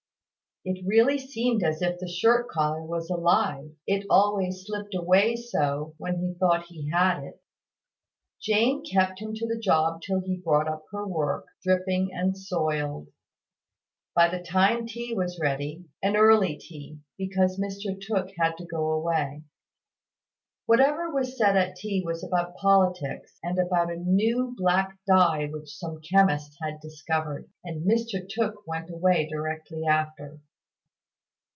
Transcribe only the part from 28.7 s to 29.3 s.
away